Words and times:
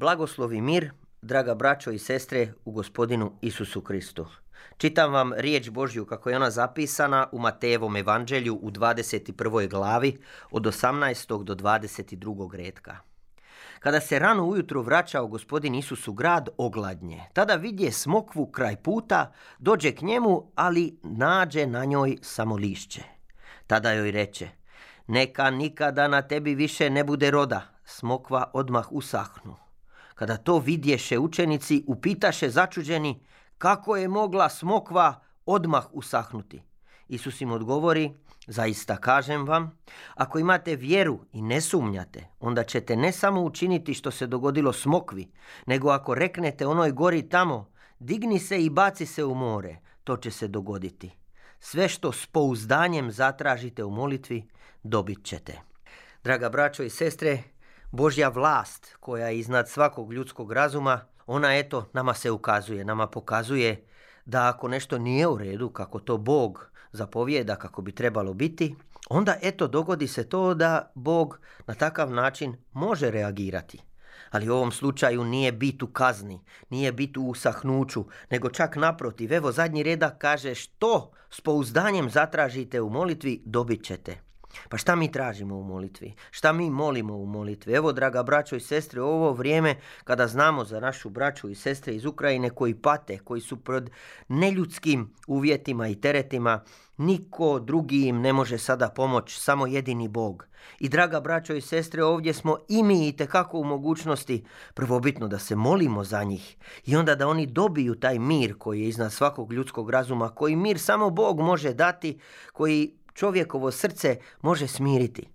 Blagoslov 0.00 0.52
i 0.52 0.60
mir, 0.60 0.92
draga 1.22 1.54
braćo 1.54 1.90
i 1.90 1.98
sestre 1.98 2.52
u 2.64 2.72
gospodinu 2.72 3.32
Isusu 3.40 3.80
Kristu. 3.80 4.26
Čitam 4.76 5.12
vam 5.12 5.32
riječ 5.36 5.70
Božju 5.70 6.06
kako 6.06 6.30
je 6.30 6.36
ona 6.36 6.50
zapisana 6.50 7.28
u 7.32 7.38
Matejevom 7.38 7.96
evanđelju 7.96 8.54
u 8.62 8.70
21. 8.70 9.68
glavi 9.68 10.18
od 10.50 10.62
18. 10.62 11.44
do 11.44 11.54
22. 11.54 12.56
redka. 12.56 12.96
Kada 13.78 14.00
se 14.00 14.18
rano 14.18 14.46
ujutro 14.46 14.82
vraćao 14.82 15.26
gospodin 15.26 15.74
Isus 15.74 16.08
u 16.08 16.12
grad 16.12 16.48
ogladnje, 16.56 17.22
tada 17.32 17.54
vidje 17.54 17.92
smokvu 17.92 18.46
kraj 18.46 18.76
puta, 18.76 19.32
dođe 19.58 19.92
k 19.92 20.02
njemu, 20.02 20.52
ali 20.54 20.98
nađe 21.02 21.66
na 21.66 21.84
njoj 21.84 22.16
samo 22.22 22.56
lišće. 22.56 23.02
Tada 23.66 23.92
joj 23.92 24.10
reče, 24.10 24.48
neka 25.06 25.50
nikada 25.50 26.08
na 26.08 26.22
tebi 26.22 26.54
više 26.54 26.90
ne 26.90 27.04
bude 27.04 27.30
roda, 27.30 27.62
smokva 27.84 28.50
odmah 28.54 28.92
usahnu. 28.92 29.69
Kada 30.20 30.36
to 30.36 30.58
vidješe 30.58 31.18
učenici, 31.18 31.84
upitaše 31.86 32.50
začuđeni 32.50 33.20
kako 33.58 33.96
je 33.96 34.08
mogla 34.08 34.48
smokva 34.48 35.20
odmah 35.46 35.86
usahnuti. 35.92 36.62
Isus 37.08 37.40
im 37.40 37.52
odgovori, 37.52 38.10
zaista 38.46 38.96
kažem 38.96 39.46
vam, 39.46 39.70
ako 40.14 40.38
imate 40.38 40.76
vjeru 40.76 41.20
i 41.32 41.42
ne 41.42 41.60
sumnjate, 41.60 42.26
onda 42.40 42.64
ćete 42.64 42.96
ne 42.96 43.12
samo 43.12 43.42
učiniti 43.42 43.94
što 43.94 44.10
se 44.10 44.26
dogodilo 44.26 44.72
smokvi, 44.72 45.30
nego 45.66 45.90
ako 45.90 46.14
reknete 46.14 46.66
onoj 46.66 46.92
gori 46.92 47.28
tamo, 47.28 47.70
digni 47.98 48.38
se 48.38 48.64
i 48.64 48.70
baci 48.70 49.06
se 49.06 49.24
u 49.24 49.34
more, 49.34 49.76
to 50.04 50.16
će 50.16 50.30
se 50.30 50.48
dogoditi. 50.48 51.10
Sve 51.60 51.88
što 51.88 52.12
s 52.12 52.26
pouzdanjem 52.26 53.10
zatražite 53.10 53.84
u 53.84 53.90
molitvi, 53.90 54.48
dobit 54.82 55.24
ćete. 55.24 55.60
Draga 56.24 56.48
braćo 56.48 56.82
i 56.82 56.90
sestre, 56.90 57.42
Božja 57.92 58.28
vlast 58.28 58.96
koja 59.00 59.26
je 59.26 59.38
iznad 59.38 59.68
svakog 59.68 60.12
ljudskog 60.12 60.52
razuma, 60.52 61.00
ona 61.26 61.58
eto 61.58 61.88
nama 61.92 62.14
se 62.14 62.30
ukazuje, 62.30 62.84
nama 62.84 63.06
pokazuje 63.06 63.86
da 64.24 64.48
ako 64.48 64.68
nešto 64.68 64.98
nije 64.98 65.26
u 65.26 65.38
redu 65.38 65.68
kako 65.68 65.98
to 65.98 66.16
Bog 66.16 66.70
zapovijeda 66.92 67.56
kako 67.56 67.82
bi 67.82 67.92
trebalo 67.92 68.34
biti, 68.34 68.76
onda 69.08 69.36
eto 69.42 69.68
dogodi 69.68 70.08
se 70.08 70.28
to 70.28 70.54
da 70.54 70.92
Bog 70.94 71.40
na 71.66 71.74
takav 71.74 72.10
način 72.10 72.56
može 72.72 73.10
reagirati. 73.10 73.82
Ali 74.30 74.48
u 74.48 74.54
ovom 74.54 74.72
slučaju 74.72 75.24
nije 75.24 75.52
bit 75.52 75.82
u 75.82 75.86
kazni, 75.86 76.44
nije 76.70 76.92
bit 76.92 77.16
u 77.16 77.22
usahnuću, 77.22 78.04
nego 78.30 78.50
čak 78.50 78.76
naprotiv. 78.76 79.32
Evo 79.32 79.52
zadnji 79.52 79.82
redak 79.82 80.18
kaže 80.18 80.54
što 80.54 81.12
s 81.30 81.40
pouzdanjem 81.40 82.10
zatražite 82.10 82.80
u 82.80 82.90
molitvi 82.90 83.42
dobit 83.44 83.84
ćete. 83.84 84.29
Pa 84.68 84.76
šta 84.76 84.96
mi 84.96 85.12
tražimo 85.12 85.56
u 85.56 85.64
molitvi? 85.64 86.14
Šta 86.30 86.52
mi 86.52 86.70
molimo 86.70 87.16
u 87.16 87.26
molitvi? 87.26 87.72
Evo, 87.72 87.92
draga 87.92 88.22
braćo 88.22 88.56
i 88.56 88.60
sestre, 88.60 89.02
ovo 89.02 89.32
vrijeme 89.32 89.74
kada 90.04 90.26
znamo 90.26 90.64
za 90.64 90.80
našu 90.80 91.10
braću 91.10 91.50
i 91.50 91.54
sestre 91.54 91.94
iz 91.94 92.04
Ukrajine 92.04 92.50
koji 92.50 92.74
pate, 92.74 93.18
koji 93.18 93.40
su 93.40 93.56
pred 93.56 93.90
neljudskim 94.28 95.14
uvjetima 95.26 95.88
i 95.88 96.00
teretima, 96.00 96.60
niko 96.96 97.58
drugi 97.58 98.06
im 98.06 98.20
ne 98.20 98.32
može 98.32 98.58
sada 98.58 98.88
pomoć, 98.88 99.38
samo 99.38 99.66
jedini 99.66 100.08
Bog. 100.08 100.46
I 100.78 100.88
draga 100.88 101.20
braćo 101.20 101.54
i 101.54 101.60
sestre, 101.60 102.04
ovdje 102.04 102.34
smo 102.34 102.56
i 102.68 102.82
mi 102.82 103.08
i 103.08 103.16
tekako 103.16 103.58
u 103.58 103.64
mogućnosti 103.64 104.44
prvobitno 104.74 105.28
da 105.28 105.38
se 105.38 105.56
molimo 105.56 106.04
za 106.04 106.24
njih 106.24 106.56
i 106.86 106.96
onda 106.96 107.14
da 107.14 107.28
oni 107.28 107.46
dobiju 107.46 107.94
taj 107.94 108.18
mir 108.18 108.58
koji 108.58 108.80
je 108.80 108.88
iznad 108.88 109.12
svakog 109.12 109.52
ljudskog 109.52 109.90
razuma, 109.90 110.28
koji 110.28 110.56
mir 110.56 110.78
samo 110.78 111.10
Bog 111.10 111.40
može 111.40 111.74
dati, 111.74 112.18
koji 112.52 112.94
čovjekovo 113.14 113.70
srce 113.70 114.16
može 114.42 114.66
smiriti. 114.66 115.28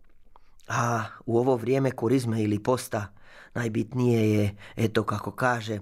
A 0.67 1.03
u 1.25 1.37
ovo 1.39 1.55
vrijeme 1.55 1.91
korizme 1.91 2.43
ili 2.43 2.63
posta 2.63 3.07
najbitnije 3.53 4.33
je, 4.33 4.55
eto 4.75 5.03
kako 5.03 5.31
kaže 5.31 5.79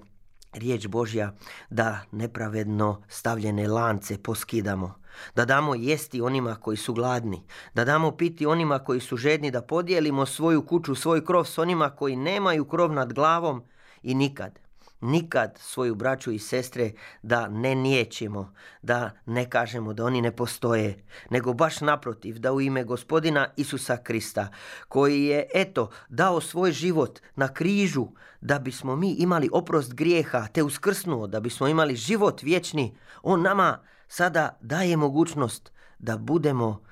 riječ 0.52 0.86
Božja, 0.86 1.32
da 1.70 2.00
nepravedno 2.12 3.02
stavljene 3.08 3.68
lance 3.68 4.18
poskidamo, 4.18 4.94
da 5.34 5.44
damo 5.44 5.74
jesti 5.74 6.20
onima 6.20 6.54
koji 6.54 6.76
su 6.76 6.94
gladni, 6.94 7.42
da 7.74 7.84
damo 7.84 8.10
piti 8.10 8.46
onima 8.46 8.78
koji 8.78 9.00
su 9.00 9.16
žedni, 9.16 9.50
da 9.50 9.62
podijelimo 9.62 10.26
svoju 10.26 10.66
kuću, 10.66 10.94
svoj 10.94 11.24
krov 11.24 11.44
s 11.44 11.58
onima 11.58 11.90
koji 11.90 12.16
nemaju 12.16 12.64
krov 12.64 12.92
nad 12.92 13.12
glavom 13.12 13.62
i 14.02 14.14
nikad, 14.14 14.63
nikad 15.04 15.58
svoju 15.58 15.94
braću 15.94 16.32
i 16.32 16.38
sestre 16.38 16.92
da 17.22 17.48
ne 17.48 17.74
niječimo, 17.74 18.54
da 18.82 19.10
ne 19.26 19.50
kažemo 19.50 19.92
da 19.92 20.04
oni 20.04 20.22
ne 20.22 20.36
postoje, 20.36 21.04
nego 21.30 21.52
baš 21.52 21.80
naprotiv, 21.80 22.38
da 22.38 22.52
u 22.52 22.60
ime 22.60 22.84
gospodina 22.84 23.48
Isusa 23.56 23.96
Krista, 23.96 24.48
koji 24.88 25.24
je, 25.24 25.46
eto, 25.54 25.90
dao 26.08 26.40
svoj 26.40 26.72
život 26.72 27.20
na 27.36 27.48
križu, 27.48 28.06
da 28.40 28.58
bismo 28.58 28.96
mi 28.96 29.12
imali 29.12 29.48
oprost 29.52 29.94
grijeha, 29.94 30.46
te 30.52 30.62
uskrsnuo, 30.62 31.26
da 31.26 31.40
bismo 31.40 31.68
imali 31.68 31.96
život 31.96 32.42
vječni, 32.42 32.96
on 33.22 33.42
nama 33.42 33.78
sada 34.08 34.58
daje 34.60 34.96
mogućnost 34.96 35.72
da 35.98 36.18
budemo 36.18 36.82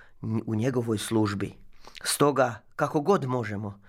u 0.47 0.55
njegovoj 0.55 0.99
službi. 0.99 1.53
Stoga, 2.05 2.55
kako 2.77 3.01
god 3.01 3.25
možemo, 3.25 3.81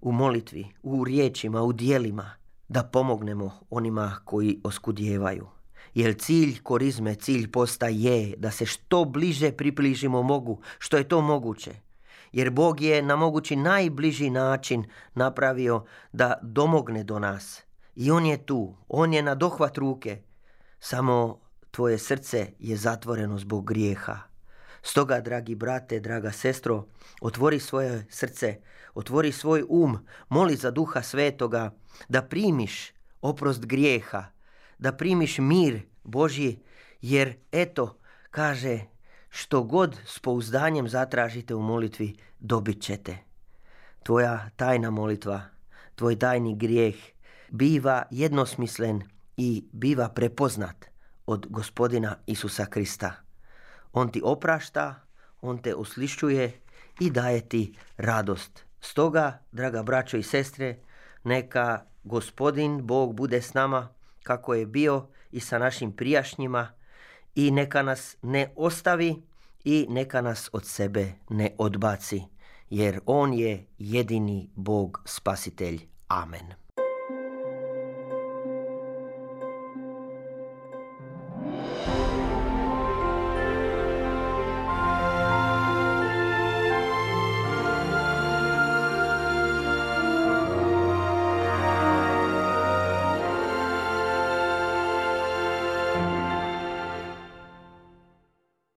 u 0.00 0.12
molitvi, 0.12 0.66
u 0.82 1.04
riječima, 1.04 1.62
u 1.62 1.72
dijelima, 1.72 2.30
da 2.72 2.82
pomognemo 2.82 3.50
onima 3.70 4.16
koji 4.24 4.60
oskudjevaju. 4.64 5.46
Jer 5.94 6.14
cilj 6.18 6.62
korizme, 6.62 7.14
cilj 7.14 7.50
posta 7.50 7.88
je 7.88 8.34
da 8.36 8.50
se 8.50 8.66
što 8.66 9.04
bliže 9.04 9.52
približimo 9.52 10.22
mogu, 10.22 10.60
što 10.78 10.96
je 10.96 11.08
to 11.08 11.20
moguće. 11.20 11.74
Jer 12.32 12.50
Bog 12.50 12.80
je 12.80 13.02
na 13.02 13.16
mogući 13.16 13.56
najbliži 13.56 14.30
način 14.30 14.84
napravio 15.14 15.84
da 16.12 16.38
domogne 16.42 17.04
do 17.04 17.18
nas. 17.18 17.62
I 17.96 18.10
On 18.10 18.26
je 18.26 18.46
tu, 18.46 18.76
On 18.88 19.12
je 19.12 19.22
na 19.22 19.34
dohvat 19.34 19.78
ruke. 19.78 20.22
Samo 20.80 21.40
tvoje 21.70 21.98
srce 21.98 22.52
je 22.58 22.76
zatvoreno 22.76 23.38
zbog 23.38 23.66
grijeha. 23.66 24.31
Stoga, 24.82 25.20
dragi 25.20 25.54
brate, 25.54 26.00
draga 26.00 26.32
sestro, 26.32 26.86
otvori 27.20 27.60
svoje 27.60 28.06
srce, 28.10 28.56
otvori 28.94 29.32
svoj 29.32 29.64
um, 29.68 29.98
moli 30.28 30.56
za 30.56 30.70
duha 30.70 31.02
svetoga, 31.02 31.70
da 32.08 32.22
primiš 32.22 32.92
oprost 33.20 33.66
grijeha, 33.66 34.24
da 34.78 34.92
primiš 34.92 35.38
mir 35.38 35.82
Božji, 36.04 36.58
jer 37.00 37.34
eto, 37.52 37.98
kaže, 38.30 38.80
što 39.28 39.62
god 39.62 39.98
s 40.06 40.18
pouzdanjem 40.18 40.88
zatražite 40.88 41.54
u 41.54 41.62
molitvi, 41.62 42.16
dobit 42.38 42.82
ćete. 42.82 43.18
Tvoja 44.02 44.50
tajna 44.56 44.90
molitva, 44.90 45.40
tvoj 45.94 46.18
tajni 46.18 46.56
grijeh 46.56 46.94
biva 47.50 48.02
jednosmislen 48.10 49.02
i 49.36 49.64
biva 49.72 50.08
prepoznat 50.08 50.84
od 51.26 51.46
gospodina 51.50 52.16
Isusa 52.26 52.66
Krista. 52.66 53.21
On 53.92 54.12
ti 54.12 54.20
oprašta, 54.24 54.94
on 55.40 55.58
te 55.58 55.74
uslišćuje 55.74 56.60
i 57.00 57.10
daje 57.10 57.48
ti 57.48 57.74
radost. 57.96 58.64
Stoga, 58.80 59.38
draga 59.52 59.82
braćo 59.82 60.16
i 60.16 60.22
sestre, 60.22 60.78
neka 61.24 61.84
gospodin 62.04 62.86
Bog 62.86 63.14
bude 63.14 63.42
s 63.42 63.54
nama 63.54 63.88
kako 64.22 64.54
je 64.54 64.66
bio 64.66 65.06
i 65.30 65.40
sa 65.40 65.58
našim 65.58 65.92
prijašnjima 65.92 66.68
i 67.34 67.50
neka 67.50 67.82
nas 67.82 68.16
ne 68.22 68.52
ostavi 68.56 69.22
i 69.64 69.86
neka 69.88 70.20
nas 70.20 70.50
od 70.52 70.66
sebe 70.66 71.12
ne 71.28 71.54
odbaci, 71.58 72.22
jer 72.70 73.00
On 73.06 73.32
je 73.32 73.66
jedini 73.78 74.50
Bog 74.54 75.02
spasitelj. 75.04 75.80
Amen. 76.08 76.61